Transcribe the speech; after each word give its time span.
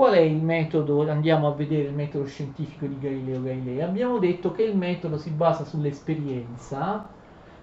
Qual 0.00 0.14
è 0.14 0.20
il 0.20 0.42
metodo? 0.42 1.06
Andiamo 1.10 1.46
a 1.46 1.52
vedere 1.52 1.88
il 1.88 1.94
metodo 1.94 2.24
scientifico 2.24 2.86
di 2.86 2.98
Galileo 2.98 3.42
Galilei. 3.42 3.82
Abbiamo 3.82 4.18
detto 4.18 4.50
che 4.50 4.62
il 4.62 4.74
metodo 4.74 5.18
si 5.18 5.28
basa 5.28 5.66
sull'esperienza, 5.66 7.06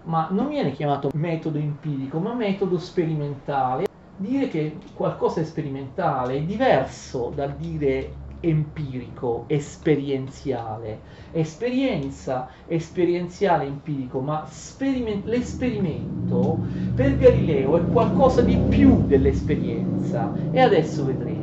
ma 0.04 0.28
non 0.30 0.50
viene 0.50 0.72
chiamato 0.72 1.10
metodo 1.16 1.58
empirico, 1.58 2.20
ma 2.20 2.36
metodo 2.36 2.78
sperimentale. 2.78 3.88
Dire 4.18 4.50
che 4.50 4.78
qualcosa 4.94 5.42
è 5.42 5.46
sperimentale 5.46 6.36
è 6.36 6.42
diverso 6.44 7.32
dal 7.34 7.56
dire 7.56 8.12
empirico, 8.42 9.46
esperienziale. 9.48 11.00
Esperienza, 11.32 12.50
esperienziale, 12.68 13.66
empirico, 13.66 14.20
ma 14.20 14.46
speriment- 14.48 15.26
l'esperimento 15.26 16.60
per 16.94 17.18
Galileo 17.18 17.78
è 17.78 17.86
qualcosa 17.88 18.44
di 18.44 18.56
più 18.70 19.08
dell'esperienza 19.08 20.32
e 20.52 20.60
adesso 20.60 21.04
vedremo. 21.04 21.37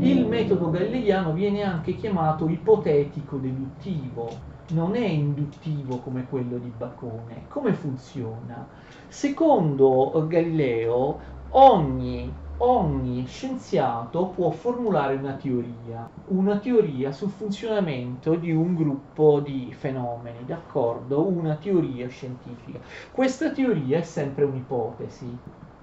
Il 0.00 0.26
metodo 0.26 0.70
galileiano 0.70 1.32
viene 1.32 1.62
anche 1.62 1.94
chiamato 1.94 2.48
ipotetico-deduttivo, 2.48 4.46
non 4.68 4.94
è 4.96 5.04
induttivo 5.06 6.00
come 6.00 6.26
quello 6.26 6.58
di 6.58 6.70
Bacone. 6.70 7.46
Come 7.48 7.74
funziona? 7.74 8.68
Secondo 9.06 10.24
Galileo, 10.26 11.20
ogni 11.48 12.42
ogni 12.60 13.24
scienziato 13.26 14.30
può 14.30 14.50
formulare 14.50 15.14
una 15.14 15.36
teoria, 15.36 16.12
una 16.24 16.58
teoria 16.58 17.12
sul 17.12 17.30
funzionamento 17.30 18.34
di 18.36 18.50
un 18.52 18.74
gruppo 18.74 19.38
di 19.40 19.72
fenomeni, 19.72 20.44
d'accordo? 20.44 21.28
Una 21.28 21.56
teoria 21.56 22.08
scientifica. 22.08 22.80
Questa 23.12 23.52
teoria 23.52 23.98
è 23.98 24.02
sempre 24.02 24.44
un'ipotesi. 24.44 25.40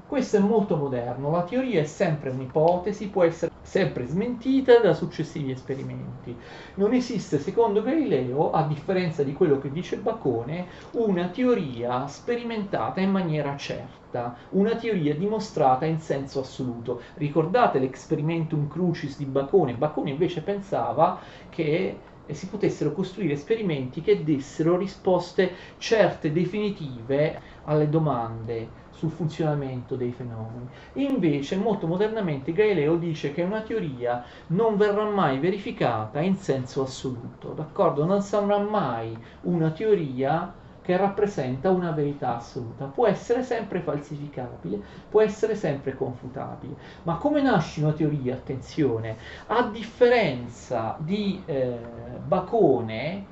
Questo 0.08 0.38
è 0.38 0.40
molto 0.40 0.76
moderno, 0.78 1.32
la 1.32 1.44
teoria 1.46 1.82
è 1.82 1.86
sempre 1.86 2.30
un'ipotesi, 2.30 3.10
può 3.10 3.24
essere 3.24 3.52
sempre 3.64 4.06
smentita 4.06 4.80
da 4.80 4.94
successivi 4.94 5.50
esperimenti. 5.50 6.38
Non 6.76 6.94
esiste, 6.94 7.40
secondo 7.40 7.82
Galileo, 7.82 8.52
a 8.52 8.68
differenza 8.68 9.24
di 9.24 9.34
quello 9.34 9.58
che 9.58 9.72
dice 9.72 9.98
Bacone, 9.98 10.68
una 10.92 11.30
teoria 11.30 12.06
sperimentata 12.06 13.02
in 13.02 13.10
maniera 13.10 13.58
certa, 13.58 14.38
una 14.50 14.76
teoria 14.76 15.16
dimostrata 15.16 15.86
in 15.86 16.00
senso 16.00 16.42
assoluto. 16.42 17.02
Ricordate 17.16 17.80
l'experimentum 17.80 18.68
crucis 18.68 19.18
di 19.18 19.26
Bacone? 19.26 19.74
Bacone 19.74 20.12
invece 20.12 20.42
pensava 20.42 21.20
che 21.50 21.98
si 22.32 22.48
potessero 22.48 22.92
costruire 22.92 23.34
esperimenti 23.34 24.02
che 24.02 24.24
dessero 24.24 24.78
risposte 24.78 25.52
certe, 25.78 26.32
definitive 26.32 27.42
alle 27.66 27.90
domande 27.90 28.84
sul 28.96 29.10
funzionamento 29.10 29.96
dei 29.96 30.12
fenomeni. 30.12 30.68
Invece, 30.94 31.58
molto 31.58 31.86
modernamente, 31.86 32.54
Galileo 32.54 32.96
dice 32.96 33.34
che 33.34 33.44
una 33.44 33.62
teoria 33.62 34.24
non 34.48 34.78
verrà 34.78 35.06
mai 35.06 35.40
verificata 35.40 36.20
in 36.22 36.36
senso 36.38 36.82
assoluto, 36.82 37.50
d'accordo? 37.50 38.06
Non 38.06 38.22
sarà 38.22 38.58
mai 38.58 39.18
una 39.42 39.72
teoria 39.72 40.54
che 40.82 40.96
rappresenta 40.98 41.72
una 41.72 41.92
verità 41.92 42.38
assoluta. 42.38 42.86
Può 42.86 43.08
essere 43.08 43.42
sempre 43.42 43.80
falsificabile, 43.80 44.80
può 45.10 45.20
essere 45.20 45.56
sempre 45.56 45.96
confutabile. 45.96 46.76
Ma 47.04 47.16
come 47.16 47.42
nasce 47.42 47.82
una 47.82 47.92
teoria? 47.92 48.36
Attenzione, 48.36 49.18
a 49.48 49.64
differenza 49.64 50.96
di 51.00 51.42
eh, 51.46 51.76
Bacone, 52.24 53.26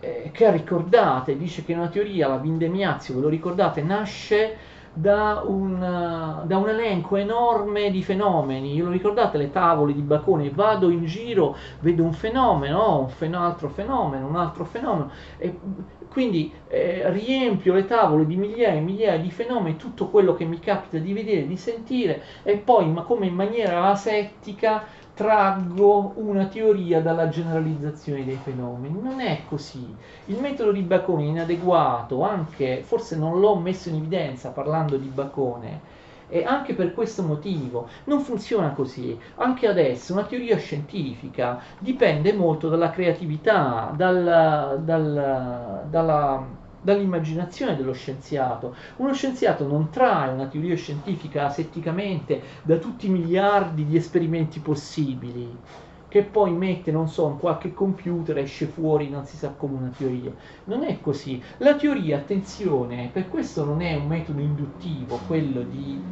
eh, 0.00 0.30
che 0.32 0.50
ricordate, 0.50 1.36
dice 1.36 1.64
che 1.64 1.74
una 1.74 1.88
teoria, 1.88 2.28
la 2.28 2.36
Vindemiazio, 2.36 3.14
ve 3.14 3.20
lo 3.20 3.28
ricordate, 3.28 3.82
nasce 3.82 4.56
da 4.92 5.42
un, 5.46 5.78
da 6.44 6.56
un, 6.56 6.68
elenco 6.68 7.16
enorme 7.16 7.90
di 7.90 8.02
fenomeni. 8.02 8.74
Io 8.74 8.86
lo 8.86 8.90
ricordate 8.90 9.38
le 9.38 9.50
tavole 9.50 9.94
di 9.94 10.00
Bacone? 10.00 10.50
Vado 10.50 10.90
in 10.90 11.04
giro, 11.04 11.56
vedo 11.80 12.02
un 12.02 12.12
fenomeno, 12.12 13.00
un 13.00 13.08
fen- 13.08 13.34
altro 13.34 13.68
fenomeno, 13.68 14.26
un 14.26 14.36
altro 14.36 14.64
fenomeno, 14.64 15.10
e 15.38 15.56
quindi 16.10 16.52
eh, 16.68 17.10
riempio 17.10 17.74
le 17.74 17.84
tavole 17.84 18.26
di 18.26 18.36
migliaia 18.36 18.74
e 18.74 18.80
migliaia 18.80 19.18
di 19.18 19.30
fenomeni, 19.30 19.76
tutto 19.76 20.08
quello 20.08 20.34
che 20.34 20.44
mi 20.44 20.58
capita 20.58 20.98
di 20.98 21.12
vedere, 21.12 21.46
di 21.46 21.56
sentire, 21.56 22.22
e 22.42 22.56
poi, 22.56 22.88
ma 22.90 23.02
come 23.02 23.26
in 23.26 23.34
maniera 23.34 23.84
asettica, 23.84 24.84
traggo 25.18 26.12
una 26.14 26.46
teoria 26.46 27.02
dalla 27.02 27.28
generalizzazione 27.28 28.24
dei 28.24 28.38
fenomeni. 28.40 29.00
Non 29.02 29.18
è 29.18 29.40
così. 29.48 29.92
Il 30.26 30.38
metodo 30.38 30.70
di 30.70 30.82
Bacone 30.82 31.24
è 31.24 31.26
inadeguato, 31.26 32.22
anche, 32.22 32.82
forse 32.84 33.16
non 33.16 33.40
l'ho 33.40 33.56
messo 33.56 33.88
in 33.88 33.96
evidenza 33.96 34.50
parlando 34.50 34.96
di 34.96 35.08
Bacone, 35.08 35.80
e 36.28 36.44
anche 36.44 36.74
per 36.74 36.94
questo 36.94 37.24
motivo 37.24 37.88
non 38.04 38.20
funziona 38.20 38.70
così. 38.70 39.18
Anche 39.36 39.66
adesso 39.66 40.12
una 40.12 40.22
teoria 40.22 40.56
scientifica 40.56 41.60
dipende 41.80 42.32
molto 42.32 42.68
dalla 42.68 42.90
creatività, 42.90 43.92
dal, 43.96 44.80
dal, 44.84 45.82
dalla 45.90 46.46
dall'immaginazione 46.80 47.76
dello 47.76 47.92
scienziato. 47.92 48.74
Uno 48.96 49.12
scienziato 49.12 49.66
non 49.66 49.90
trae 49.90 50.32
una 50.32 50.48
teoria 50.48 50.76
scientifica 50.76 51.46
asetticamente 51.46 52.42
da 52.62 52.78
tutti 52.78 53.06
i 53.06 53.10
miliardi 53.10 53.84
di 53.84 53.96
esperimenti 53.96 54.60
possibili, 54.60 55.62
che 56.08 56.24
poi 56.24 56.52
mette, 56.52 56.90
non 56.90 57.08
so, 57.08 57.28
in 57.28 57.38
qualche 57.38 57.72
computer, 57.74 58.38
esce 58.38 58.66
fuori, 58.66 59.10
non 59.10 59.26
si 59.26 59.36
sa 59.36 59.50
come 59.50 59.76
una 59.76 59.90
teoria. 59.90 60.34
Non 60.64 60.82
è 60.84 61.00
così. 61.00 61.42
La 61.58 61.76
teoria, 61.76 62.16
attenzione, 62.16 63.10
per 63.12 63.28
questo 63.28 63.64
non 63.64 63.82
è 63.82 63.94
un 63.94 64.06
metodo 64.06 64.40
induttivo, 64.40 65.22
quello 65.24 65.62
di 65.62 66.02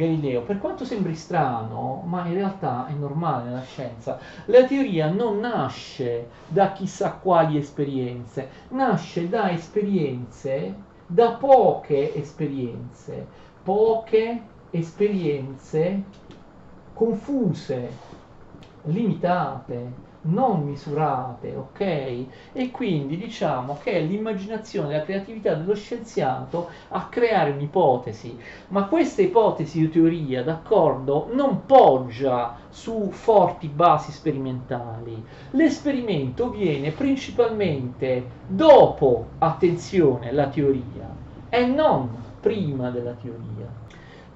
Galileo, 0.00 0.42
per 0.42 0.58
quanto 0.58 0.84
sembri 0.84 1.14
strano, 1.14 2.02
ma 2.06 2.26
in 2.26 2.34
realtà 2.34 2.86
è 2.86 2.92
normale 2.92 3.44
nella 3.44 3.62
scienza, 3.62 4.18
la 4.46 4.64
teoria 4.64 5.10
non 5.10 5.38
nasce 5.38 6.28
da 6.48 6.72
chissà 6.72 7.12
quali 7.12 7.56
esperienze, 7.56 8.48
nasce 8.70 9.28
da 9.28 9.50
esperienze, 9.50 10.74
da 11.06 11.32
poche 11.32 12.14
esperienze, 12.14 13.26
poche 13.62 14.42
esperienze 14.70 16.02
confuse, 17.00 17.96
limitate, 18.82 19.92
non 20.22 20.64
misurate, 20.64 21.54
ok? 21.54 21.80
E 22.52 22.70
quindi 22.70 23.16
diciamo 23.16 23.78
che 23.82 23.92
è 23.92 24.00
l'immaginazione, 24.02 24.96
la 24.96 25.02
creatività 25.02 25.54
dello 25.54 25.74
scienziato 25.74 26.68
a 26.88 27.06
creare 27.06 27.50
un'ipotesi, 27.50 28.38
ma 28.68 28.84
questa 28.84 29.22
ipotesi 29.22 29.84
o 29.84 29.88
teoria, 29.88 30.42
d'accordo, 30.42 31.28
non 31.32 31.64
poggia 31.64 32.56
su 32.68 33.10
forti 33.10 33.68
basi 33.68 34.12
sperimentali. 34.12 35.24
L'esperimento 35.52 36.50
viene 36.50 36.90
principalmente 36.90 38.24
dopo, 38.46 39.26
attenzione, 39.38 40.32
la 40.32 40.48
teoria 40.48 41.08
e 41.48 41.66
non 41.66 42.08
prima 42.40 42.90
della 42.90 43.12
teoria. 43.12 43.68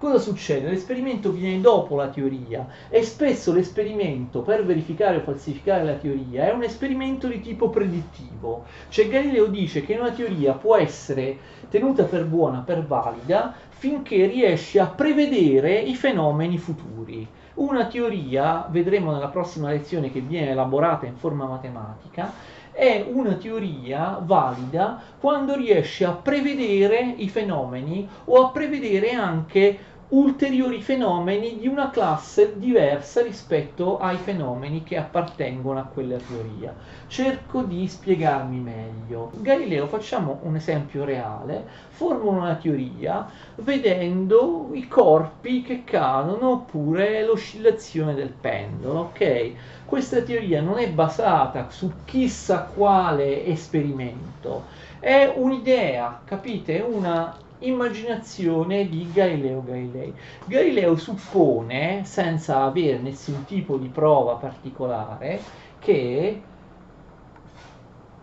Cosa 0.04 0.18
succede? 0.18 0.68
L'esperimento 0.68 1.30
viene 1.32 1.62
dopo 1.62 1.96
la 1.96 2.08
teoria 2.08 2.68
e 2.90 3.02
spesso 3.02 3.54
l'esperimento 3.54 4.42
per 4.42 4.62
verificare 4.62 5.16
o 5.16 5.20
falsificare 5.20 5.82
la 5.82 5.94
teoria 5.94 6.46
è 6.46 6.52
un 6.52 6.62
esperimento 6.62 7.26
di 7.26 7.40
tipo 7.40 7.70
predittivo. 7.70 8.64
Cioè 8.90 9.08
Galileo 9.08 9.46
dice 9.46 9.82
che 9.82 9.96
una 9.96 10.10
teoria 10.10 10.52
può 10.52 10.76
essere 10.76 11.38
tenuta 11.70 12.04
per 12.04 12.26
buona, 12.26 12.58
per 12.58 12.84
valida, 12.84 13.54
finché 13.70 14.26
riesce 14.26 14.78
a 14.78 14.88
prevedere 14.88 15.78
i 15.78 15.94
fenomeni 15.94 16.58
futuri. 16.58 17.26
Una 17.54 17.86
teoria, 17.86 18.68
vedremo 18.70 19.10
nella 19.10 19.28
prossima 19.28 19.70
lezione 19.70 20.12
che 20.12 20.20
viene 20.20 20.50
elaborata 20.50 21.06
in 21.06 21.16
forma 21.16 21.46
matematica, 21.46 22.30
è 22.74 23.06
una 23.08 23.34
teoria 23.34 24.18
valida 24.20 25.00
quando 25.20 25.54
riesce 25.54 26.04
a 26.04 26.10
prevedere 26.10 27.14
i 27.16 27.28
fenomeni 27.28 28.06
o 28.24 28.46
a 28.46 28.50
prevedere 28.50 29.12
anche 29.12 29.78
ulteriori 30.08 30.80
fenomeni 30.80 31.58
di 31.58 31.66
una 31.66 31.90
classe 31.90 32.58
diversa 32.58 33.22
rispetto 33.22 33.98
ai 33.98 34.16
fenomeni 34.16 34.82
che 34.82 34.96
appartengono 34.96 35.78
a 35.78 35.84
quella 35.84 36.16
teoria. 36.16 36.74
Cerco 37.06 37.62
di 37.62 37.86
spiegarmi 37.88 38.58
meglio. 38.58 39.30
Galileo, 39.36 39.86
facciamo 39.86 40.40
un 40.42 40.56
esempio 40.56 41.04
reale, 41.04 41.66
formula 41.88 42.42
una 42.42 42.54
teoria 42.56 43.28
vedendo 43.56 44.70
i 44.72 44.86
corpi 44.88 45.62
che 45.62 45.84
cadono 45.84 46.50
oppure 46.50 47.24
l'oscillazione 47.24 48.14
del 48.14 48.30
pendolo, 48.30 49.00
ok? 49.00 49.52
Questa 49.84 50.22
teoria 50.22 50.60
non 50.60 50.78
è 50.78 50.90
basata 50.90 51.70
su 51.70 51.92
chissà 52.04 52.68
quale 52.74 53.44
esperimento, 53.46 54.64
è 54.98 55.32
un'idea, 55.36 56.22
capite? 56.24 56.80
Una 56.80 57.36
immaginazione 57.66 58.88
di 58.88 59.08
Galileo 59.12 59.62
Galilei. 59.62 60.12
Galileo 60.46 60.96
suppone, 60.96 62.02
senza 62.04 62.62
avere 62.62 62.98
nessun 62.98 63.44
tipo 63.44 63.76
di 63.76 63.88
prova 63.88 64.34
particolare, 64.34 65.40
che 65.78 66.40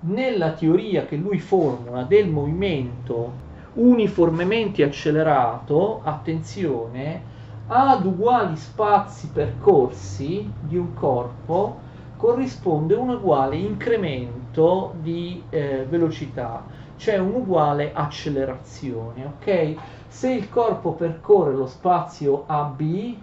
nella 0.01 0.53
teoria 0.53 1.05
che 1.05 1.15
lui 1.15 1.39
formula 1.39 2.03
del 2.03 2.27
movimento 2.27 3.49
uniformemente 3.73 4.83
accelerato, 4.83 6.01
attenzione, 6.03 7.29
ad 7.67 8.05
uguali 8.05 8.57
spazi 8.57 9.29
percorsi 9.31 10.51
di 10.59 10.75
un 10.75 10.93
corpo 10.93 11.89
corrisponde 12.17 12.95
un 12.95 13.09
uguale 13.09 13.55
incremento 13.55 14.93
di 15.01 15.41
eh, 15.49 15.85
velocità, 15.89 16.63
cioè 17.01 17.17
un'uguale 17.17 17.93
accelerazione, 17.95 19.25
ok? 19.25 19.75
Se 20.07 20.31
il 20.31 20.49
corpo 20.49 20.91
percorre 20.91 21.55
lo 21.55 21.65
spazio 21.65 22.43
AB 22.45 23.15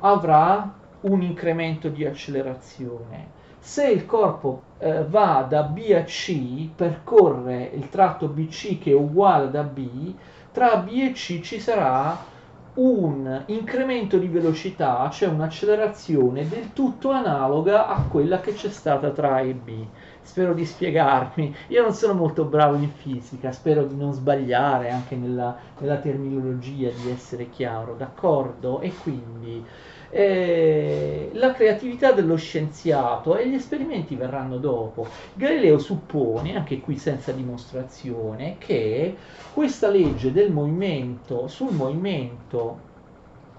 avrà 0.00 0.70
un 1.00 1.22
incremento 1.22 1.88
di 1.88 2.04
accelerazione. 2.04 3.28
Se 3.58 3.88
il 3.88 4.04
corpo 4.04 4.60
eh, 4.76 5.04
va 5.04 5.46
da 5.48 5.62
B 5.62 5.90
a 5.96 6.02
C, 6.02 6.68
percorre 6.76 7.70
il 7.72 7.88
tratto 7.88 8.28
BC 8.28 8.78
che 8.78 8.90
è 8.90 8.94
uguale 8.94 9.50
da 9.50 9.62
B, 9.62 10.12
tra 10.52 10.76
B 10.76 10.90
e 10.90 11.12
C 11.12 11.40
ci 11.40 11.58
sarà 11.58 12.32
un 12.74 13.42
incremento 13.46 14.18
di 14.18 14.28
velocità, 14.28 15.08
cioè 15.10 15.30
un'accelerazione 15.30 16.46
del 16.46 16.74
tutto 16.74 17.10
analoga 17.10 17.86
a 17.86 18.02
quella 18.02 18.40
che 18.40 18.52
c'è 18.52 18.68
stata 18.68 19.10
tra 19.10 19.36
A 19.36 19.40
e 19.40 19.54
B. 19.54 19.86
Spero 20.24 20.54
di 20.54 20.64
spiegarmi. 20.64 21.54
Io 21.68 21.82
non 21.82 21.92
sono 21.92 22.14
molto 22.14 22.46
bravo 22.46 22.76
in 22.76 22.90
fisica, 22.90 23.52
spero 23.52 23.84
di 23.84 23.94
non 23.94 24.12
sbagliare 24.12 24.90
anche 24.90 25.16
nella, 25.16 25.56
nella 25.78 25.98
terminologia, 25.98 26.90
di 26.90 27.08
essere 27.10 27.50
chiaro, 27.50 27.94
d'accordo? 27.94 28.80
E 28.80 28.96
quindi 28.96 29.64
eh, 30.08 31.30
la 31.34 31.52
creatività 31.52 32.12
dello 32.12 32.36
scienziato 32.36 33.36
e 33.36 33.48
gli 33.48 33.54
esperimenti 33.54 34.16
verranno 34.16 34.58
dopo. 34.58 35.10
Galileo 35.34 35.78
suppone, 35.78 36.56
anche 36.56 36.80
qui 36.80 36.96
senza 36.96 37.32
dimostrazione, 37.32 38.56
che 38.58 39.18
questa 39.50 39.88
legge 39.90 40.32
del 40.32 40.50
movimento 40.52 41.48
sul 41.48 41.72
movimento 41.74 42.93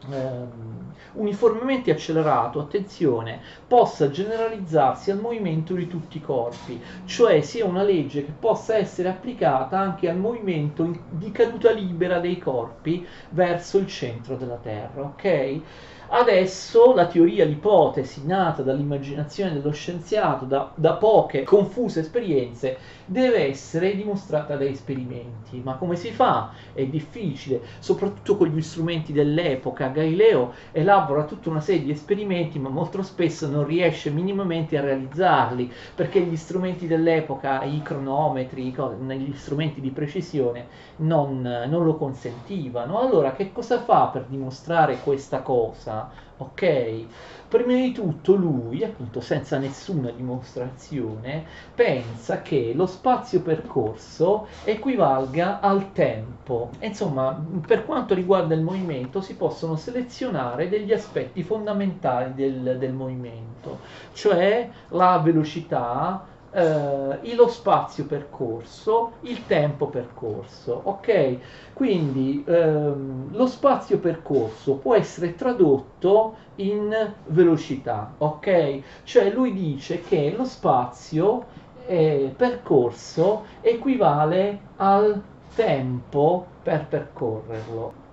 ehm, 0.09 0.93
uniformemente 1.13 1.91
accelerato, 1.91 2.59
attenzione, 2.59 3.41
possa 3.67 4.09
generalizzarsi 4.09 5.11
al 5.11 5.19
movimento 5.19 5.73
di 5.73 5.87
tutti 5.87 6.17
i 6.17 6.21
corpi, 6.21 6.81
cioè 7.05 7.41
sia 7.41 7.65
una 7.65 7.83
legge 7.83 8.25
che 8.25 8.33
possa 8.37 8.75
essere 8.75 9.09
applicata 9.09 9.79
anche 9.79 10.09
al 10.09 10.17
movimento 10.17 10.89
di 11.09 11.31
caduta 11.31 11.71
libera 11.71 12.19
dei 12.19 12.37
corpi 12.37 13.05
verso 13.29 13.77
il 13.77 13.87
centro 13.87 14.35
della 14.35 14.57
Terra, 14.57 15.01
ok? 15.01 15.61
Adesso 16.07 16.93
la 16.93 17.07
teoria, 17.07 17.45
l'ipotesi 17.45 18.25
nata 18.25 18.61
dall'immaginazione 18.61 19.53
dello 19.53 19.71
scienziato, 19.71 20.45
da, 20.45 20.71
da, 20.75 20.93
poche 20.93 21.43
confuse 21.43 22.01
esperienze, 22.01 22.77
deve 23.05 23.47
essere 23.47 23.95
dimostrata 23.95 24.55
da 24.55 24.65
esperimenti. 24.65 25.61
Ma 25.63 25.75
come 25.75 25.95
si 25.95 26.11
fa? 26.11 26.51
È 26.73 26.85
difficile, 26.85 27.61
soprattutto 27.79 28.37
con 28.37 28.47
gli 28.47 28.61
strumenti 28.61 29.13
dell'epoca. 29.13 29.89
Galileo 29.95 30.53
elabora 30.71 31.25
tutta 31.25 31.49
una 31.49 31.61
serie 31.61 31.83
di 31.83 31.91
esperimenti, 31.91 32.59
ma 32.59 32.69
molto 32.69 33.01
spesso 33.03 33.47
non 33.49 33.65
riesce 33.65 34.09
minimamente 34.11 34.77
a 34.77 34.81
realizzarli, 34.81 35.71
perché 35.95 36.21
gli 36.21 36.35
strumenti 36.35 36.87
dell'epoca, 36.87 37.63
i 37.63 37.81
cronometri, 37.81 38.73
gli 38.73 39.33
strumenti 39.35 39.81
di 39.81 39.91
precisione, 39.91 40.67
non, 40.97 41.41
non 41.41 41.83
lo 41.83 41.95
consentivano. 41.95 42.99
Allora, 42.99 43.33
che 43.33 43.51
cosa 43.51 43.81
fa 43.81 44.07
per 44.07 44.25
dimostrare 44.27 44.99
questa 45.01 45.41
cosa? 45.41 46.11
Ok? 46.37 47.05
Prima 47.47 47.73
di 47.73 47.91
tutto 47.91 48.35
lui, 48.35 48.83
appunto 48.83 49.21
senza 49.21 49.57
nessuna 49.57 50.09
dimostrazione, 50.09 51.45
pensa 51.73 52.41
che 52.41 52.73
lo 52.75 52.85
spazio 52.85 53.41
percorso 53.41 54.47
equivalga 54.63 55.59
al 55.59 55.91
tempo. 55.93 56.71
Insomma, 56.79 57.39
per 57.65 57.85
quanto 57.85 58.13
riguarda 58.13 58.55
il 58.55 58.61
movimento, 58.61 59.21
si 59.21 59.35
possono 59.35 59.75
selezionare 59.75 60.67
degli 60.67 60.91
aspetti 60.91 61.43
fondamentali 61.43 62.33
del, 62.33 62.77
del 62.77 62.93
movimento, 62.93 63.79
cioè 64.13 64.69
la 64.89 65.19
velocità, 65.19 66.25
eh, 66.55 67.35
lo 67.35 67.47
spazio 67.49 68.05
percorso, 68.05 69.13
il 69.21 69.45
tempo 69.45 69.87
percorso, 69.87 70.79
ok? 70.85 71.37
Quindi 71.73 72.43
ehm, 72.47 73.35
lo 73.35 73.45
spazio 73.45 73.99
percorso 73.99 74.75
può 74.75 74.95
essere 74.95 75.35
tradotto 75.35 76.37
in 76.55 77.13
velocità, 77.25 78.15
ok? 78.17 78.81
Cioè 79.03 79.31
lui 79.31 79.51
dice 79.51 80.01
che 80.01 80.33
lo 80.35 80.45
spazio 80.45 81.45
eh, 81.87 82.33
percorso 82.35 83.45
equivale 83.59 84.59
al 84.77 85.21
tempo 85.53 86.47
per 86.63 86.87
percorrerlo. 86.87 88.03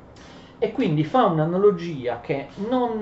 E 0.58 0.72
quindi 0.72 1.04
fa 1.04 1.26
un'analogia 1.26 2.20
che 2.20 2.48
non, 2.68 3.00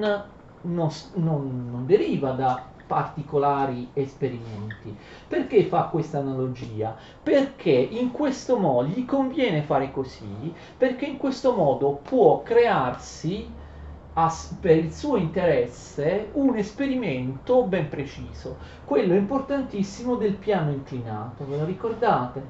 non, 0.63 0.91
non, 1.15 1.69
non 1.71 1.87
deriva 1.87 2.33
da 2.33 2.70
particolari 2.91 3.89
esperimenti. 3.93 4.97
Perché 5.29 5.63
fa 5.67 5.85
questa 5.85 6.19
analogia? 6.19 6.97
Perché 7.23 7.71
in 7.71 8.11
questo 8.11 8.59
modo 8.59 8.89
gli 8.89 9.05
conviene 9.05 9.63
fare 9.63 9.93
così, 9.93 10.53
perché 10.77 11.05
in 11.05 11.19
questo 11.19 11.55
modo 11.55 12.01
può 12.03 12.43
crearsi 12.43 13.59
per 14.61 14.77
il 14.77 14.93
suo 14.93 15.17
interesse 15.17 16.31
un 16.33 16.57
esperimento 16.57 17.63
ben 17.63 17.89
preciso, 17.89 18.57
quello 18.85 19.15
importantissimo 19.15 20.17
del 20.17 20.35
piano 20.35 20.73
inclinato, 20.73 21.47
ve 21.47 21.57
lo 21.57 21.65
ricordate? 21.65 22.43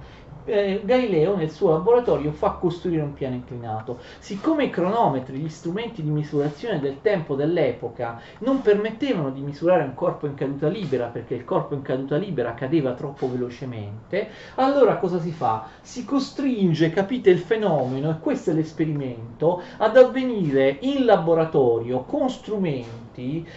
Eh, 0.44 0.82
Galileo 0.84 1.36
nel 1.36 1.50
suo 1.50 1.70
laboratorio 1.70 2.32
fa 2.32 2.50
costruire 2.52 3.02
un 3.02 3.12
piano 3.12 3.34
inclinato. 3.34 3.98
Siccome 4.18 4.64
i 4.64 4.70
cronometri, 4.70 5.38
gli 5.38 5.48
strumenti 5.48 6.02
di 6.02 6.10
misurazione 6.10 6.80
del 6.80 7.00
tempo 7.02 7.34
dell'epoca 7.34 8.20
non 8.38 8.62
permettevano 8.62 9.30
di 9.30 9.40
misurare 9.40 9.82
un 9.82 9.94
corpo 9.94 10.26
in 10.26 10.34
caduta 10.34 10.68
libera 10.68 11.06
perché 11.06 11.34
il 11.34 11.44
corpo 11.44 11.74
in 11.74 11.82
caduta 11.82 12.16
libera 12.16 12.54
cadeva 12.54 12.92
troppo 12.92 13.30
velocemente, 13.30 14.28
allora 14.56 14.96
cosa 14.96 15.18
si 15.18 15.32
fa? 15.32 15.66
Si 15.80 16.04
costringe, 16.04 16.90
capite 16.90 17.30
il 17.30 17.38
fenomeno, 17.38 18.10
e 18.10 18.18
questo 18.20 18.50
è 18.50 18.54
l'esperimento, 18.54 19.62
ad 19.78 19.96
avvenire 19.96 20.78
in 20.80 21.04
laboratorio 21.04 22.02
con 22.02 22.28
strumenti 22.30 23.09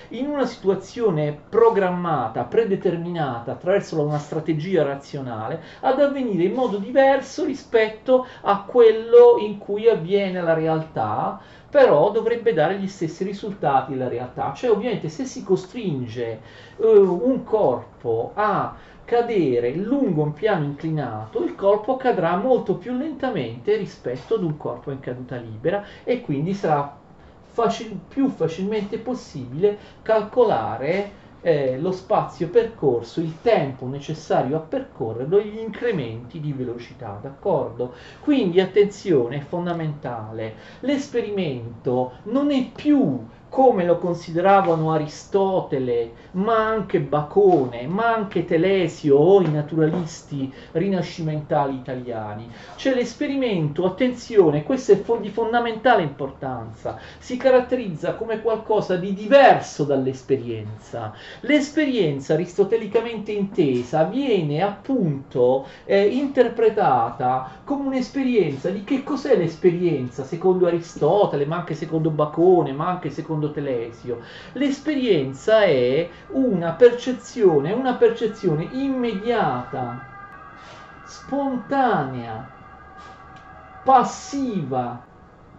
in 0.10 0.28
una 0.28 0.46
situazione 0.46 1.38
programmata, 1.50 2.44
predeterminata 2.44 3.52
attraverso 3.52 4.02
una 4.02 4.18
strategia 4.18 4.84
razionale, 4.84 5.62
ad 5.82 6.00
avvenire 6.00 6.44
in 6.44 6.54
modo 6.54 6.78
diverso 6.78 7.46
rispetto 7.46 8.26
a 8.42 8.64
quello 8.64 9.38
in 9.40 9.58
cui 9.58 9.88
avviene 9.88 10.42
la 10.42 10.54
realtà, 10.54 11.40
però 11.70 12.12
dovrebbe 12.12 12.54
dare 12.54 12.78
gli 12.78 12.88
stessi 12.88 13.24
risultati 13.24 13.96
la 13.96 14.08
realtà. 14.08 14.54
Cioè 14.54 14.70
ovviamente 14.70 15.10
se 15.10 15.26
si 15.26 15.44
costringe 15.44 16.40
uh, 16.78 16.86
un 16.86 17.44
corpo 17.44 18.32
a 18.36 18.76
cadere 19.06 19.74
lungo 19.74 20.24
un 20.24 20.34
piano 20.34 20.64
inclinato, 20.66 21.44
il 21.44 21.56
corpo 21.56 21.98
cadrà 21.98 22.36
molto 22.38 22.76
più 22.76 22.96
lentamente 22.96 23.76
rispetto 23.76 24.36
ad 24.36 24.44
un 24.44 24.56
corpo 24.56 24.92
in 24.92 25.00
caduta 25.00 25.36
libera 25.36 25.84
e 26.04 26.22
quindi 26.22 26.54
sarà 26.54 27.02
facil- 27.54 28.00
più 28.08 28.30
facilmente 28.30 28.98
possibile 28.98 29.78
calcolare 30.02 31.22
eh, 31.42 31.78
lo 31.78 31.92
spazio 31.92 32.50
percorso, 32.50 33.20
il 33.20 33.42
tempo 33.42 33.86
necessario 33.86 34.56
a 34.56 34.62
percorrerlo 34.62 35.42
gli 35.42 35.58
incrementi 35.58 36.40
di 36.40 36.54
velocità, 36.54 37.20
d'accordo? 37.22 37.94
Quindi 38.22 38.62
attenzione, 38.62 39.38
è 39.38 39.42
fondamentale, 39.42 40.56
l'esperimento 40.80 42.14
non 42.24 42.50
è 42.52 42.72
più 42.74 43.26
come 43.54 43.86
lo 43.86 44.00
consideravano 44.00 44.92
Aristotele, 44.92 46.14
ma 46.32 46.66
anche 46.66 47.00
Bacone, 47.00 47.86
ma 47.86 48.12
anche 48.12 48.46
Telesio 48.46 49.16
o 49.16 49.42
i 49.42 49.52
naturalisti 49.52 50.52
rinascimentali 50.72 51.76
italiani. 51.76 52.50
Cioè 52.76 52.96
l'esperimento, 52.96 53.86
attenzione, 53.86 54.64
questo 54.64 54.94
è 54.94 55.02
di 55.22 55.30
fondamentale 55.30 56.02
importanza, 56.02 56.98
si 57.20 57.38
caratterizza 57.38 58.16
come 58.16 58.42
qualcosa 58.42 58.96
di 58.96 59.14
diverso 59.14 59.84
dall'esperienza. 59.84 61.14
L'esperienza 61.42 62.34
aristotelicamente 62.34 63.34
intesa 63.34 64.02
viene 64.06 64.64
appunto 64.64 65.68
eh, 65.86 66.08
interpretata 66.08 67.62
come 67.64 67.86
un'esperienza 67.86 68.72
di 68.72 68.84
che 68.84 69.04
cos'è 69.04 69.38
l'esperienza 69.38 70.24
secondo 70.24 70.66
Aristotele, 70.66 71.46
ma 71.46 71.58
anche 71.58 71.76
secondo 71.76 72.10
Bacone, 72.10 72.72
ma 72.72 72.88
anche 72.88 73.12
secondo 73.12 73.42
secondo 73.44 73.52
Telesio. 73.52 74.22
L'esperienza 74.54 75.64
è 75.64 76.10
una 76.30 76.72
percezione, 76.72 77.74
una 77.74 77.96
percezione 77.96 78.70
immediata, 78.72 80.06
spontanea, 81.06 82.50
passiva, 83.84 85.04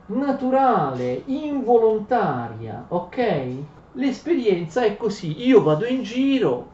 naturale, 0.06 1.22
involontaria, 1.26 2.86
ok? 2.88 3.46
L'esperienza 3.92 4.82
è 4.82 4.96
così, 4.96 5.46
io 5.46 5.62
vado 5.62 5.84
in 5.84 6.02
giro, 6.02 6.72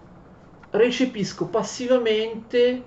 recepisco 0.71 1.47
passivamente 1.47 2.85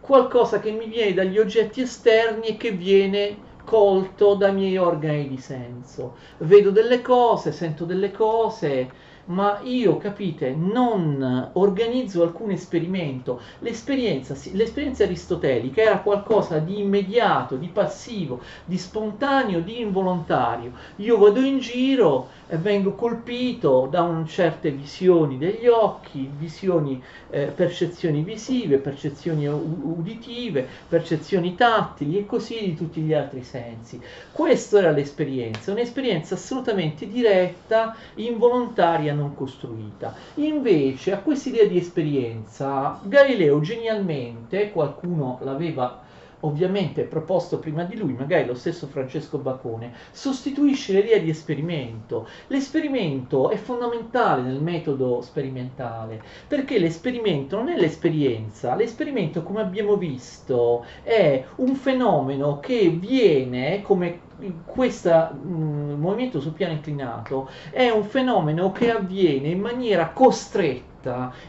qualcosa 0.00 0.60
che 0.60 0.70
mi 0.70 0.86
viene 0.86 1.14
dagli 1.14 1.38
oggetti 1.38 1.80
esterni 1.80 2.48
e 2.48 2.56
che 2.56 2.72
viene 2.72 3.43
colto 3.64 4.34
dai 4.34 4.52
miei 4.52 4.76
organi 4.76 5.28
di 5.28 5.38
senso. 5.38 6.16
Vedo 6.38 6.70
delle 6.70 7.00
cose, 7.00 7.52
sento 7.52 7.84
delle 7.84 8.10
cose, 8.10 8.90
ma 9.26 9.60
io, 9.62 9.96
capite, 9.96 10.54
non 10.54 11.50
organizzo 11.54 12.22
alcun 12.22 12.50
esperimento. 12.50 13.40
L'esperienza, 13.60 14.36
l'esperienza 14.52 15.04
aristotelica 15.04 15.82
era 15.82 15.98
qualcosa 15.98 16.58
di 16.58 16.78
immediato, 16.80 17.56
di 17.56 17.68
passivo, 17.68 18.40
di 18.64 18.76
spontaneo, 18.76 19.60
di 19.60 19.80
involontario. 19.80 20.72
Io 20.96 21.18
vado 21.18 21.40
in 21.40 21.58
giro 21.58 22.28
e 22.46 22.56
vengo 22.56 22.92
colpito 22.92 23.88
da 23.90 24.02
un 24.02 24.26
certe 24.26 24.70
visioni 24.70 25.38
degli 25.38 25.66
occhi, 25.66 26.30
visioni, 26.36 27.02
eh, 27.30 27.46
percezioni 27.46 28.22
visive, 28.22 28.78
percezioni 28.78 29.46
uditive, 29.46 30.66
percezioni 30.88 31.54
tattili 31.54 32.18
e 32.18 32.26
così 32.26 32.60
di 32.60 32.74
tutti 32.76 33.00
gli 33.00 33.14
altri 33.14 33.42
sensi. 33.42 34.00
Questa 34.30 34.78
era 34.78 34.90
l'esperienza, 34.90 35.72
un'esperienza 35.72 36.34
assolutamente 36.34 37.08
diretta, 37.08 37.96
involontaria, 38.16 39.13
non 39.14 39.34
costruita. 39.34 40.14
Invece 40.34 41.12
a 41.12 41.18
questa 41.18 41.48
idea 41.48 41.66
di 41.66 41.78
esperienza 41.78 43.00
Galileo 43.04 43.60
genialmente, 43.60 44.70
qualcuno 44.70 45.38
l'aveva 45.42 46.02
ovviamente 46.44 47.02
proposto 47.02 47.58
prima 47.58 47.84
di 47.84 47.96
lui, 47.96 48.12
magari 48.12 48.46
lo 48.46 48.54
stesso 48.54 48.86
Francesco 48.86 49.38
Bacone, 49.38 49.92
sostituisce 50.10 50.92
l'idea 50.92 51.18
di 51.18 51.30
esperimento. 51.30 52.28
L'esperimento 52.48 53.50
è 53.50 53.56
fondamentale 53.56 54.42
nel 54.42 54.60
metodo 54.60 55.20
sperimentale, 55.22 56.22
perché 56.46 56.78
l'esperimento 56.78 57.56
non 57.56 57.68
è 57.68 57.76
l'esperienza, 57.76 58.74
l'esperimento 58.74 59.42
come 59.42 59.60
abbiamo 59.60 59.96
visto 59.96 60.84
è 61.02 61.44
un 61.56 61.74
fenomeno 61.74 62.60
che 62.60 62.88
viene 62.90 63.82
come 63.82 64.32
questo 64.66 65.30
mm, 65.32 66.00
movimento 66.00 66.40
sul 66.40 66.52
piano 66.52 66.72
inclinato 66.72 67.48
è 67.70 67.88
un 67.88 68.02
fenomeno 68.02 68.72
che 68.72 68.90
avviene 68.90 69.48
in 69.48 69.60
maniera 69.60 70.10
costretta 70.10 70.93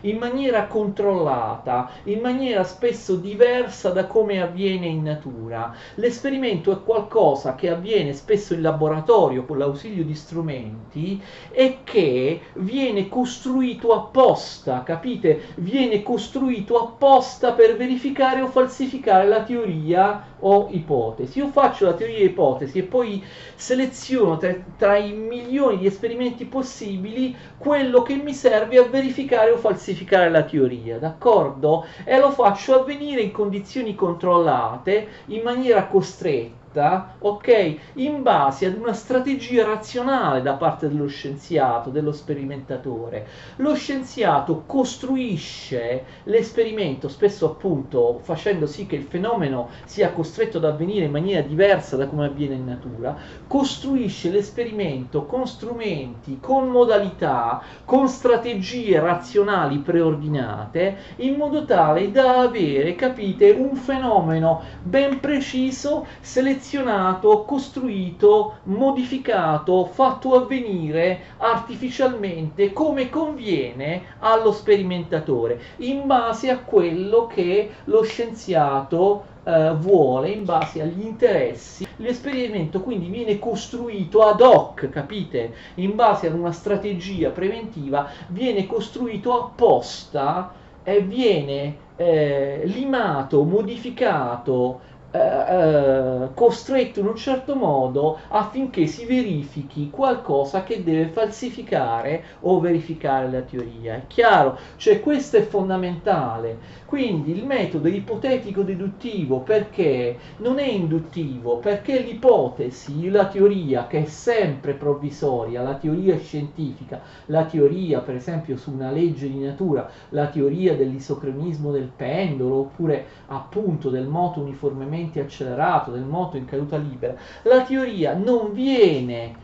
in 0.02 0.18
maniera 0.18 0.68
controllata, 0.68 1.90
in 2.04 2.20
maniera 2.20 2.64
spesso 2.64 3.16
diversa 3.16 3.90
da 3.90 4.06
come 4.06 4.42
avviene 4.42 4.88
in 4.88 5.04
natura. 5.04 5.74
L'esperimento 5.96 6.72
è 6.72 6.84
qualcosa 6.84 7.56
che 7.56 7.70
avviene 7.70 8.14
spesso 8.14 8.54
in 8.54 8.62
laboratorio 8.62 9.46
con 9.46 9.58
l'ausilio 9.58 10.04
di 10.04 10.16
strumenti 10.16 11.22
e 11.52 11.80
che 11.84 12.42
viene 12.54 13.10
costruito 13.10 13.94
apposta, 13.94 14.84
capite? 14.84 15.54
Viene 15.56 16.04
costruito 16.04 16.80
apposta 16.80 17.54
per 17.54 17.78
verificare 17.78 18.42
o 18.42 18.48
falsificare 18.48 19.28
la 19.28 19.44
teoria 19.44 20.34
o 20.48 20.68
ipotesi. 20.72 21.40
Io 21.40 21.48
faccio 21.48 21.86
la 21.86 21.94
teoria 21.94 22.20
e 22.20 22.26
ipotesi 22.26 22.80
e 22.80 22.84
poi 22.84 23.24
seleziono 23.56 24.38
tra, 24.38 24.56
tra, 24.78 24.98
i 24.98 25.12
milioni 25.12 25.78
di 25.78 25.88
esperimenti 25.88 26.46
possibili 26.46 27.36
quello 27.58 28.04
che 28.04 28.16
mi 28.16 28.34
serve 28.34 28.78
a 28.78 28.84
verificare 28.84 29.52
o 29.52 29.58
falsificare 29.58 30.30
la 30.30 30.44
teoria, 30.44 31.00
d'accordo? 31.00 31.86
E 32.04 32.20
lo 32.20 32.32
faccio 32.32 32.80
avvenire 32.80 33.22
in 33.22 33.32
condizioni 33.32 33.96
controllate, 33.96 35.08
in 35.28 35.42
maniera 35.44 35.88
costretta 35.88 36.65
fatta, 36.76 37.16
ok, 37.20 37.78
in 37.94 38.22
base 38.22 38.66
ad 38.66 38.78
una 38.78 38.92
strategia 38.92 39.66
razionale 39.66 40.42
da 40.42 40.54
parte 40.54 40.90
dello 40.90 41.08
scienziato, 41.08 41.90
dello 41.90 42.12
sperimentatore. 42.12 43.26
Lo 43.58 43.74
scienziato 43.74 44.64
costruisce 44.66 46.04
l'esperimento, 46.24 47.08
spesso 47.08 47.46
appunto 47.46 48.20
facendo 48.22 48.66
sì 48.68 48.86
che 48.86 48.98
il 48.98 49.04
fenomeno 49.04 49.70
sia 49.86 50.12
costretto 50.12 50.58
ad 50.58 50.66
avvenire 50.66 51.06
in 51.06 51.12
maniera 51.12 51.42
diversa 51.42 51.96
da 51.96 52.08
come 52.08 52.26
avviene 52.26 52.56
in 52.56 52.66
natura, 52.66 53.16
costruisce 53.48 54.30
l'esperimento 54.30 55.26
con 55.26 55.48
strumenti, 55.48 56.40
con 56.42 56.68
modalità, 56.68 57.62
con 57.86 58.08
strategie 58.10 59.00
razionali 59.00 59.78
preordinate, 59.78 60.98
in 61.18 61.36
modo 61.36 61.64
tale 61.64 62.12
da 62.12 62.40
avere, 62.42 62.96
capite, 62.96 63.52
un 63.52 63.76
fenomeno 63.76 64.62
ben 64.84 65.20
preciso, 65.20 66.06
selezionato 66.20 66.65
selezionato, 66.66 67.44
costruito, 67.44 68.56
modificato, 68.64 69.86
fatto 69.86 70.34
avvenire 70.34 71.36
artificialmente 71.38 72.74
come 72.74 73.10
conviene 73.10 74.16
allo 74.20 74.52
sperimentatore, 74.52 75.62
in 75.78 76.08
base 76.08 76.50
a 76.50 76.58
quello 76.58 77.28
che 77.28 77.70
lo 77.86 78.02
scienziato 78.04 79.26
eh, 79.44 79.74
vuole, 79.76 80.30
in 80.30 80.44
base 80.44 80.82
agli 80.82 81.06
interessi. 81.06 81.88
L'esperimento 81.98 82.82
quindi 82.82 83.08
viene 83.08 83.38
costruito 83.38 84.24
ad 84.24 84.42
hoc, 84.42 84.90
capite? 84.90 85.54
In 85.76 85.94
base 85.94 86.28
ad 86.28 86.34
una 86.34 86.52
strategia 86.52 87.30
preventiva, 87.30 88.10
viene 88.30 88.66
costruito 88.66 89.40
apposta 89.40 90.52
e 90.84 91.02
viene 91.02 91.78
eh, 91.96 92.62
limato, 92.66 93.44
modificato, 93.44 94.94
eh, 95.16 96.24
eh, 96.26 96.30
costretto 96.34 97.00
in 97.00 97.08
un 97.08 97.16
certo 97.16 97.56
modo 97.56 98.18
affinché 98.28 98.86
si 98.88 99.06
verifichi 99.06 99.90
qualcosa 99.90 100.64
che 100.64 100.84
deve 100.84 101.08
falsificare 101.08 102.24
o 102.42 102.60
verificare 102.60 103.30
la 103.32 103.42
teoria. 103.42 103.96
È 103.96 104.02
chiaro? 104.08 104.58
Cioè 104.76 105.00
questo 105.00 105.38
è 105.38 105.42
fondamentale. 105.44 106.84
Quindi 106.86 107.32
il 107.32 107.46
metodo 107.46 107.88
ipotetico 107.88 108.62
deduttivo 108.62 109.40
perché 109.40 110.18
non 110.38 110.60
è 110.60 110.68
induttivo, 110.68 111.58
perché 111.58 112.00
l'ipotesi, 112.00 113.10
la 113.10 113.28
teoria 113.28 113.88
che 113.88 114.04
è 114.04 114.06
sempre 114.06 114.74
provvisoria, 114.74 115.62
la 115.62 115.76
teoria 115.76 116.18
scientifica, 116.18 117.02
la 117.28 117.46
teoria 117.46 118.00
per 118.00 118.16
esempio 118.16 118.58
su 118.58 118.72
una 118.72 118.92
legge 118.92 119.30
di 119.30 119.40
natura, 119.40 119.90
la 120.10 120.28
teoria 120.28 120.76
dell'isocronismo 120.76 121.72
del 121.72 121.90
pendolo 121.96 122.56
oppure 122.56 123.06
appunto 123.28 123.90
del 123.90 124.08
moto 124.08 124.40
uniformemente 124.40 125.04
movimenti 125.06 125.20
accelerato 125.20 125.92
del 125.92 126.04
moto 126.04 126.38
in 126.38 126.46
caduta 126.46 126.78
libera, 126.78 127.16
la 127.44 127.64
teoria 127.64 128.14
non 128.14 128.54
viene 128.54 129.44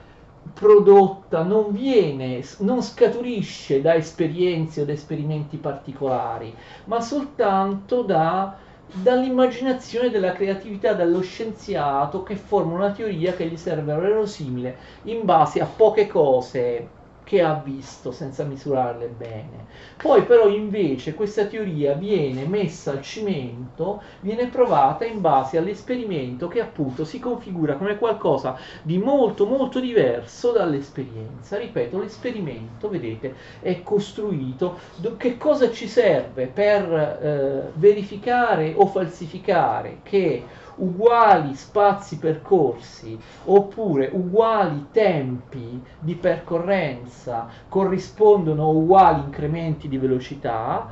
prodotta, 0.53 1.43
non 1.43 1.71
viene, 1.71 2.43
non 2.59 2.81
scaturisce 2.81 3.81
da 3.81 3.93
esperienze 3.95 4.81
o 4.81 4.85
da 4.85 4.91
esperimenti 4.91 5.57
particolari, 5.57 6.53
ma 6.85 6.99
soltanto 6.99 8.01
da, 8.01 8.57
dall'immaginazione 8.91 10.09
della 10.09 10.33
creatività 10.33 10.93
dello 10.93 11.21
scienziato 11.21 12.23
che 12.23 12.35
forma 12.35 12.73
una 12.73 12.91
teoria 12.91 13.33
che 13.33 13.45
gli 13.45 13.57
serve 13.57 13.93
verosimile 13.93 14.77
in 15.03 15.23
base 15.23 15.61
a 15.61 15.65
poche 15.65 16.07
cose 16.07 16.99
che 17.31 17.41
ha 17.41 17.53
visto 17.63 18.11
senza 18.11 18.43
misurarle 18.43 19.07
bene. 19.07 19.65
Poi 19.95 20.23
però 20.23 20.49
invece 20.49 21.13
questa 21.13 21.45
teoria 21.45 21.93
viene 21.93 22.45
messa 22.45 22.91
al 22.91 23.01
cimento, 23.01 24.01
viene 24.19 24.47
provata 24.47 25.05
in 25.05 25.21
base 25.21 25.57
all'esperimento 25.57 26.49
che 26.49 26.59
appunto 26.59 27.05
si 27.05 27.19
configura 27.19 27.77
come 27.77 27.97
qualcosa 27.97 28.57
di 28.81 28.97
molto 28.97 29.45
molto 29.45 29.79
diverso 29.79 30.51
dall'esperienza. 30.51 31.57
Ripeto, 31.57 31.99
l'esperimento, 31.99 32.89
vedete, 32.89 33.33
è 33.61 33.81
costruito. 33.81 34.77
Che 35.15 35.37
cosa 35.37 35.71
ci 35.71 35.87
serve 35.87 36.47
per 36.47 36.91
eh, 36.91 37.71
verificare 37.75 38.73
o 38.75 38.87
falsificare 38.87 39.99
che 40.03 40.43
uguali 40.75 41.53
spazi 41.55 42.17
percorsi 42.17 43.17
oppure 43.45 44.09
uguali 44.11 44.87
tempi 44.91 45.81
di 45.99 46.15
percorrenza 46.15 47.47
corrispondono 47.67 48.63
a 48.63 48.67
uguali 48.67 49.21
incrementi 49.21 49.87
di 49.87 49.97
velocità, 49.97 50.89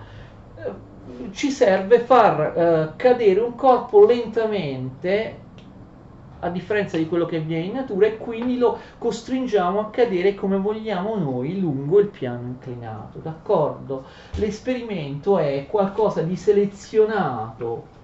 eh, 0.55 0.87
ci 1.31 1.49
serve 1.49 1.99
far 1.99 2.39
eh, 2.41 2.93
cadere 2.95 3.39
un 3.39 3.55
corpo 3.55 4.05
lentamente 4.05 5.47
a 6.41 6.49
differenza 6.49 6.97
di 6.97 7.07
quello 7.07 7.25
che 7.25 7.37
avviene 7.37 7.65
in 7.65 7.73
natura 7.73 8.07
e 8.07 8.17
quindi 8.17 8.57
lo 8.57 8.77
costringiamo 8.97 9.79
a 9.79 9.89
cadere 9.89 10.35
come 10.35 10.57
vogliamo 10.57 11.15
noi 11.15 11.59
lungo 11.59 11.99
il 11.99 12.07
piano 12.07 12.47
inclinato, 12.47 13.19
d'accordo? 13.19 14.05
L'esperimento 14.35 15.37
è 15.37 15.67
qualcosa 15.69 16.21
di 16.21 16.35
selezionato 16.35 17.97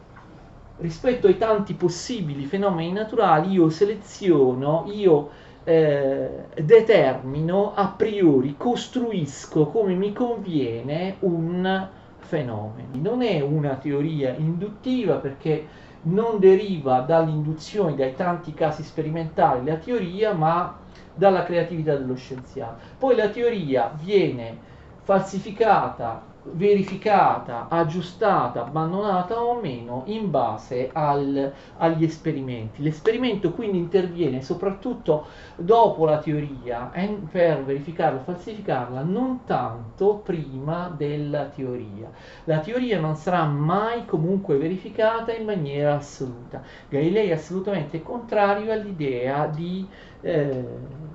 rispetto 0.77 1.27
ai 1.27 1.37
tanti 1.37 1.73
possibili 1.73 2.45
fenomeni 2.45 2.91
naturali 2.91 3.51
io 3.51 3.69
seleziono, 3.69 4.85
io 4.87 5.29
eh, 5.63 6.29
determino 6.61 7.73
a 7.73 7.87
priori, 7.87 8.55
costruisco 8.57 9.67
come 9.67 9.93
mi 9.93 10.13
conviene 10.13 11.15
un 11.19 11.87
fenomeno. 12.17 12.89
Non 12.93 13.21
è 13.21 13.41
una 13.41 13.75
teoria 13.75 14.35
induttiva 14.35 15.15
perché 15.15 15.67
non 16.03 16.39
deriva 16.39 16.99
dall'induzione, 16.99 17.95
dai 17.95 18.15
tanti 18.15 18.53
casi 18.53 18.83
sperimentali 18.83 19.65
la 19.65 19.77
teoria, 19.77 20.33
ma 20.33 20.77
dalla 21.13 21.43
creatività 21.43 21.95
dello 21.95 22.15
scienziato. 22.15 22.81
Poi 22.97 23.15
la 23.15 23.29
teoria 23.29 23.91
viene 24.01 24.57
falsificata 25.01 26.33
verificata, 26.53 27.67
aggiustata, 27.69 28.61
abbandonata 28.61 29.41
o 29.43 29.59
meno 29.59 30.03
in 30.07 30.29
base 30.29 30.89
al, 30.93 31.51
agli 31.77 32.03
esperimenti. 32.03 32.81
L'esperimento 32.83 33.51
quindi 33.51 33.77
interviene 33.77 34.41
soprattutto 34.41 35.27
dopo 35.55 36.05
la 36.05 36.19
teoria 36.19 36.91
eh, 36.91 37.07
per 37.29 37.63
verificarla 37.63 38.19
falsificarla, 38.21 39.01
non 39.03 39.43
tanto 39.45 40.17
prima 40.17 40.93
della 40.95 41.45
teoria. 41.45 42.11
La 42.45 42.59
teoria 42.59 42.99
non 42.99 43.15
sarà 43.15 43.43
mai 43.45 44.05
comunque 44.05 44.57
verificata 44.57 45.33
in 45.33 45.45
maniera 45.45 45.95
assoluta. 45.95 46.63
Galilei 46.89 47.29
è 47.29 47.33
assolutamente 47.33 48.01
contrario 48.01 48.71
all'idea 48.71 49.47
di, 49.47 49.89
eh, 50.21 50.63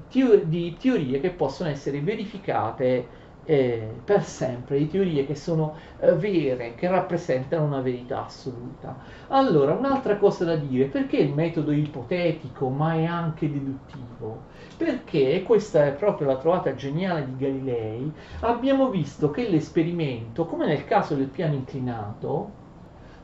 teo- 0.09 0.45
di 0.45 0.77
teorie 0.77 1.21
che 1.21 1.31
possono 1.31 1.69
essere 1.71 2.01
verificate 2.01 3.09
eh, 3.51 3.95
per 4.05 4.23
sempre, 4.23 4.79
di 4.79 4.89
teorie 4.89 5.27
che 5.27 5.35
sono 5.35 5.75
eh, 5.99 6.13
vere, 6.13 6.77
che 6.77 6.87
rappresentano 6.87 7.65
una 7.65 7.81
verità 7.81 8.27
assoluta. 8.27 8.97
Allora, 9.27 9.75
un'altra 9.75 10.19
cosa 10.19 10.45
da 10.45 10.55
dire, 10.55 10.85
perché 10.85 11.17
il 11.17 11.35
metodo 11.35 11.73
ipotetico 11.73 12.69
ma 12.69 12.95
è 12.95 13.07
anche 13.07 13.51
deduttivo? 13.51 14.43
Perché, 14.77 15.43
questa 15.43 15.85
è 15.85 15.93
proprio 15.95 16.29
la 16.29 16.37
trovata 16.37 16.77
geniale 16.77 17.27
di 17.27 17.37
Galilei, 17.37 18.13
abbiamo 18.43 18.89
visto 18.89 19.33
che 19.33 19.49
l'esperimento, 19.49 20.47
come 20.47 20.67
nel 20.67 20.85
caso 20.85 21.17
del 21.17 21.27
piano 21.27 21.55
inclinato, 21.55 22.53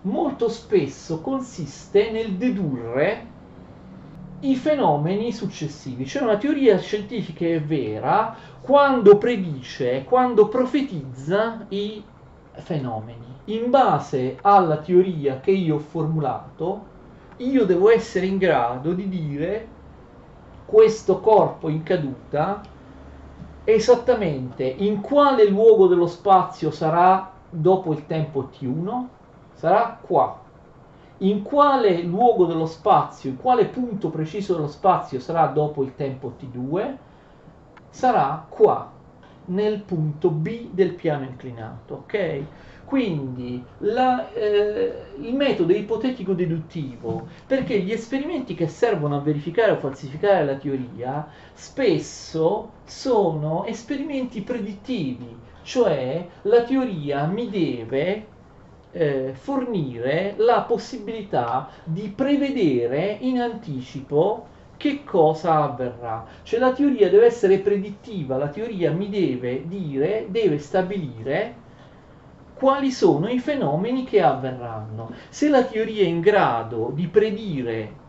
molto 0.02 0.48
spesso 0.48 1.20
consiste 1.20 2.10
nel 2.10 2.32
dedurre 2.32 3.34
i 4.50 4.54
fenomeni 4.54 5.32
successivi, 5.32 6.06
cioè 6.06 6.22
una 6.22 6.36
teoria 6.36 6.78
scientifica 6.78 7.44
è 7.44 7.60
vera 7.60 8.36
quando 8.60 9.18
predice, 9.18 10.04
quando 10.04 10.46
profetizza 10.48 11.66
i 11.68 12.02
fenomeni. 12.52 13.24
In 13.46 13.70
base 13.70 14.38
alla 14.42 14.78
teoria 14.78 15.40
che 15.40 15.50
io 15.50 15.76
ho 15.76 15.78
formulato, 15.80 16.94
io 17.38 17.64
devo 17.64 17.90
essere 17.90 18.26
in 18.26 18.38
grado 18.38 18.92
di 18.92 19.08
dire 19.08 19.68
questo 20.64 21.20
corpo 21.20 21.68
in 21.68 21.82
caduta 21.82 22.60
esattamente 23.64 24.64
in 24.64 25.00
quale 25.00 25.48
luogo 25.48 25.86
dello 25.88 26.06
spazio 26.06 26.70
sarà 26.70 27.32
dopo 27.50 27.92
il 27.92 28.06
tempo 28.06 28.48
t1? 28.52 29.04
Sarà 29.54 29.98
qua 30.00 30.44
in 31.18 31.42
quale 31.42 32.02
luogo 32.02 32.44
dello 32.44 32.66
spazio, 32.66 33.30
in 33.30 33.36
quale 33.36 33.66
punto 33.66 34.10
preciso 34.10 34.54
dello 34.54 34.68
spazio 34.68 35.20
sarà 35.20 35.46
dopo 35.46 35.82
il 35.82 35.94
tempo 35.94 36.34
t2, 36.38 36.94
sarà 37.90 38.44
qua, 38.48 38.92
nel 39.46 39.80
punto 39.80 40.30
B 40.30 40.70
del 40.70 40.94
piano 40.94 41.24
inclinato, 41.24 41.94
ok? 41.94 42.42
Quindi 42.84 43.62
la, 43.78 44.32
eh, 44.32 45.06
il 45.20 45.34
metodo 45.34 45.72
ipotetico 45.72 46.34
deduttivo, 46.34 47.26
perché 47.46 47.80
gli 47.80 47.90
esperimenti 47.90 48.54
che 48.54 48.68
servono 48.68 49.16
a 49.16 49.20
verificare 49.20 49.72
o 49.72 49.76
falsificare 49.76 50.44
la 50.44 50.54
teoria 50.54 51.26
spesso 51.52 52.70
sono 52.84 53.64
esperimenti 53.64 54.42
predittivi, 54.42 55.36
cioè 55.62 56.28
la 56.42 56.62
teoria 56.62 57.26
mi 57.26 57.48
deve 57.50 58.26
eh, 58.92 59.32
fornire 59.34 60.34
la 60.38 60.62
possibilità 60.62 61.68
di 61.84 62.12
prevedere 62.14 63.16
in 63.20 63.40
anticipo 63.40 64.46
che 64.76 65.04
cosa 65.04 65.62
avverrà. 65.62 66.24
Cioè 66.42 66.58
la 66.58 66.72
teoria 66.72 67.08
deve 67.08 67.26
essere 67.26 67.58
predittiva, 67.58 68.36
la 68.36 68.48
teoria 68.48 68.92
mi 68.92 69.08
deve 69.08 69.66
dire, 69.66 70.26
deve 70.28 70.58
stabilire 70.58 71.64
quali 72.54 72.90
sono 72.90 73.28
i 73.28 73.38
fenomeni 73.38 74.04
che 74.04 74.22
avverranno. 74.22 75.10
Se 75.28 75.48
la 75.48 75.64
teoria 75.64 76.04
è 76.04 76.06
in 76.06 76.20
grado 76.20 76.90
di 76.94 77.06
predire, 77.06 78.04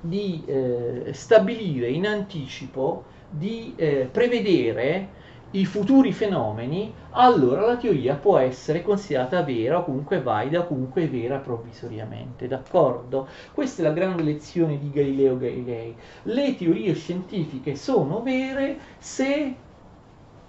di 0.00 0.42
eh, 0.46 1.10
stabilire 1.12 1.88
in 1.88 2.06
anticipo, 2.06 3.04
di 3.28 3.74
eh, 3.76 4.08
prevedere 4.10 5.18
i 5.52 5.64
futuri 5.64 6.12
fenomeni, 6.12 6.94
allora 7.10 7.62
la 7.62 7.76
teoria 7.76 8.14
può 8.14 8.38
essere 8.38 8.82
considerata 8.82 9.42
vera 9.42 9.78
o 9.78 9.84
comunque 9.84 10.22
valida 10.22 10.60
o 10.60 10.66
comunque 10.66 11.08
vera 11.08 11.38
provvisoriamente, 11.38 12.46
d'accordo? 12.46 13.28
Questa 13.52 13.82
è 13.82 13.84
la 13.84 13.92
grande 13.92 14.22
lezione 14.22 14.78
di 14.78 14.90
Galileo 14.90 15.36
Galilei. 15.36 15.96
Le 16.22 16.56
teorie 16.56 16.94
scientifiche 16.94 17.74
sono 17.74 18.22
vere 18.22 18.78
se 18.98 19.56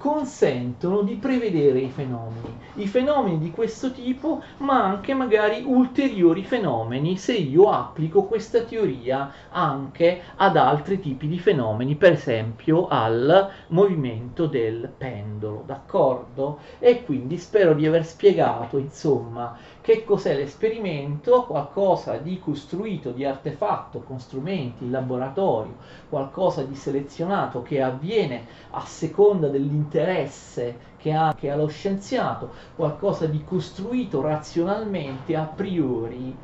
consentono 0.02 1.04
di 1.04 1.14
prevedere 1.14 1.78
i 1.78 1.90
fenomeni, 1.90 2.58
i 2.78 2.88
fenomeni 2.88 3.38
di 3.38 3.52
questo 3.52 3.92
tipo, 3.92 4.42
ma 4.58 4.84
anche 4.84 5.14
magari 5.14 5.62
ulteriori 5.64 6.44
fenomeni 6.44 7.18
se 7.18 7.34
io 7.34 7.70
applico 7.70 8.24
questa 8.24 8.64
teoria 8.64 9.32
anche 9.52 10.24
ad 10.38 10.58
altri 10.58 11.00
tipi 11.00 11.28
di 11.28 11.38
fenomeni, 11.38 11.94
per 11.94 12.14
esempio 12.14 12.88
al 12.88 13.48
movimento 13.68 14.48
del 14.48 14.92
pendolo, 14.98 15.62
d'accordo? 15.68 16.58
E 16.80 17.06
quindi 17.06 17.38
spero 17.38 17.76
di 17.76 17.86
aver 17.86 18.04
spiegato, 18.04 18.80
insomma, 18.80 19.56
che 19.82 20.04
cos'è 20.04 20.36
l'esperimento? 20.36 21.44
Qualcosa 21.46 22.17
di 22.17 22.39
costruito, 22.39 23.12
di 23.12 23.26
artefatto 23.26 24.02
con 24.02 24.20
strumenti 24.20 24.84
in 24.84 24.91
laboratorio, 24.91 25.78
qualcosa 26.08 26.63
di 26.63 26.76
selezionato 26.76 27.63
che 27.63 27.82
avviene 27.82 28.48
a 28.72 28.86
seconda 28.86 29.48
dell'interesse 29.48 30.96
che 30.98 31.12
ha, 31.13 31.34
che 31.36 31.50
ha 31.50 31.56
lo 31.56 31.67
scienziato, 31.67 32.54
qualcosa 32.76 33.26
di 33.26 33.44
costruito 33.44 34.22
razionalmente 34.22 35.36
a 35.36 35.46
priori 35.46 36.38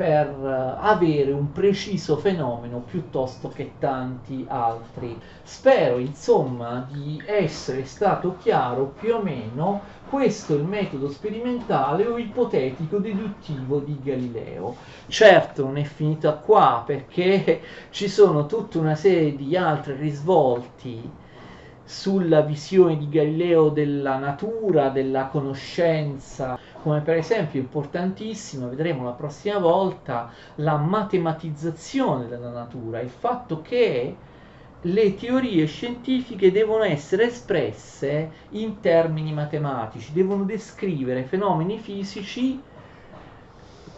per 0.00 0.28
eh, 0.28 0.78
avere 0.80 1.30
un 1.30 1.52
preciso 1.52 2.16
fenomeno 2.16 2.78
piuttosto 2.78 3.50
che 3.50 3.72
tanti 3.78 4.46
altri. 4.48 5.20
Spero 5.42 5.98
insomma 5.98 6.88
di 6.90 7.22
essere 7.26 7.84
stato 7.84 8.38
chiaro 8.38 8.94
più 8.98 9.16
o 9.16 9.20
meno 9.20 9.82
questo 10.08 10.54
è 10.54 10.56
il 10.56 10.64
metodo 10.64 11.10
sperimentale 11.10 12.06
o 12.06 12.16
ipotetico 12.16 12.96
deduttivo 12.96 13.78
di 13.80 13.98
Galileo. 14.02 14.74
Certo 15.06 15.64
non 15.64 15.76
è 15.76 15.84
finita 15.84 16.32
qua 16.32 16.82
perché 16.86 17.60
ci 17.90 18.08
sono 18.08 18.46
tutta 18.46 18.78
una 18.78 18.94
serie 18.94 19.36
di 19.36 19.54
altri 19.54 19.96
risvolti 19.96 21.19
sulla 21.84 22.42
visione 22.42 22.96
di 22.96 23.08
Galileo 23.08 23.68
della 23.68 24.16
natura, 24.18 24.90
della 24.90 25.26
conoscenza, 25.26 26.58
come 26.82 27.00
per 27.00 27.16
esempio 27.16 27.60
importantissimo, 27.60 28.68
vedremo 28.68 29.04
la 29.04 29.10
prossima 29.12 29.58
volta, 29.58 30.30
la 30.56 30.76
matematizzazione 30.76 32.28
della 32.28 32.50
natura, 32.50 33.00
il 33.00 33.10
fatto 33.10 33.60
che 33.60 34.16
le 34.82 35.14
teorie 35.14 35.66
scientifiche 35.66 36.50
devono 36.50 36.84
essere 36.84 37.24
espresse 37.24 38.30
in 38.50 38.80
termini 38.80 39.32
matematici, 39.32 40.12
devono 40.12 40.44
descrivere 40.44 41.24
fenomeni 41.24 41.78
fisici 41.78 42.60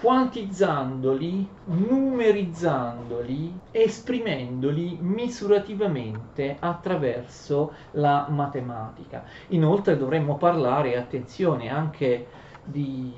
quantizzandoli, 0.03 1.49
numerizzandoli, 1.67 3.57
esprimendoli 3.71 4.99
misurativamente 5.01 6.57
attraverso 6.59 7.73
la 7.93 8.27
matematica. 8.29 9.23
Inoltre 9.49 9.97
dovremmo 9.97 10.37
parlare, 10.38 10.99
attenzione, 10.99 11.71
anche 11.71 12.27
di, 12.65 13.12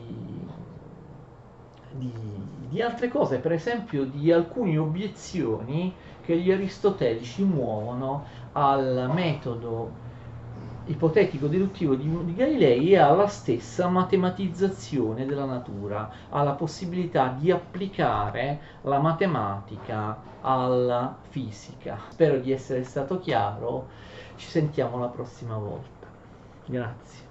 di, 1.90 2.12
di 2.68 2.82
altre 2.82 3.08
cose, 3.08 3.38
per 3.38 3.52
esempio 3.52 4.04
di 4.04 4.30
alcune 4.30 4.76
obiezioni 4.76 5.94
che 6.20 6.36
gli 6.36 6.52
aristotelici 6.52 7.44
muovono 7.44 8.26
al 8.52 9.10
metodo 9.10 10.03
ipotetico 10.86 11.46
deduttivo 11.46 11.94
di, 11.94 12.24
di, 12.24 12.34
Galilei 12.34 12.92
e 12.92 12.98
alla 12.98 13.26
stessa 13.26 13.88
matematizzazione 13.88 15.24
della 15.24 15.46
natura, 15.46 16.10
alla 16.28 16.52
possibilità 16.52 17.34
di 17.38 17.50
applicare 17.50 18.60
la 18.82 18.98
matematica 18.98 20.32
alla 20.40 21.16
fisica. 21.28 21.98
Spero 22.10 22.38
di 22.38 22.52
essere 22.52 22.84
stato 22.84 23.18
chiaro, 23.18 23.88
ci 24.36 24.48
sentiamo 24.48 24.98
la 24.98 25.08
prossima 25.08 25.56
volta. 25.56 26.06
Grazie. 26.66 27.23